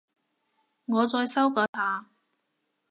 [0.87, 2.07] 我再修改下